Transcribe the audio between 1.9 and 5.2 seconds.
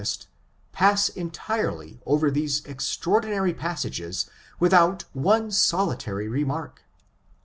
over those extraor dinary luiNNages without